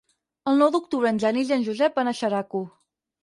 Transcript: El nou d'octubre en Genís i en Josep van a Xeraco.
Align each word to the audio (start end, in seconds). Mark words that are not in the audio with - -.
El 0.51 0.55
nou 0.61 0.71
d'octubre 0.75 1.11
en 1.15 1.19
Genís 1.25 1.53
i 1.53 1.55
en 1.57 1.65
Josep 1.69 1.99
van 2.01 2.11
a 2.13 2.17
Xeraco. 2.21 2.65